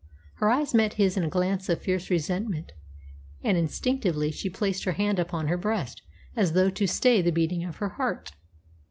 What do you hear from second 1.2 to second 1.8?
a glance